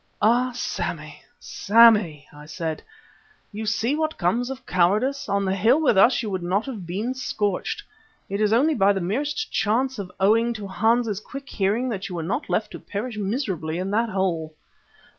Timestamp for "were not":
12.15-12.49